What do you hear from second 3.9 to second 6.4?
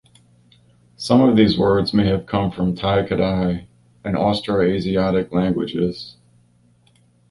and Austroasiatic languages.